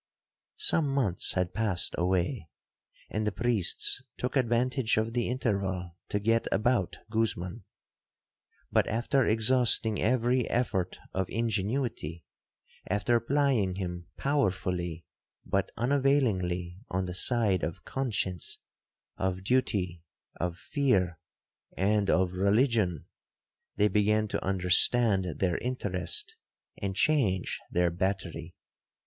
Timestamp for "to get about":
6.09-6.97